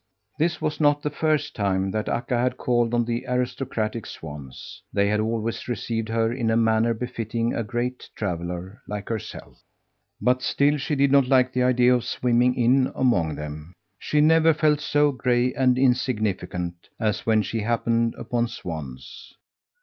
[0.39, 4.81] This was not the first time that Akka had called on the aristocratic swans.
[4.91, 9.61] They had always received her in a manner befitting a great traveller like herself.
[10.19, 13.73] But still she did not like the idea of swimming in among them.
[13.99, 19.35] She never felt so gray and insignificant as when she happened upon swans.